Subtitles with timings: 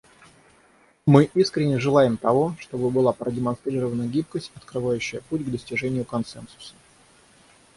[1.05, 6.73] Мы искренне желаем того, чтобы была продемонстрирована гибкость, открывающая путь к достижению консенсуса.